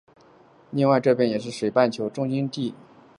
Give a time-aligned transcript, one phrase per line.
[0.71, 2.73] 另外这边也是水半球的中心地。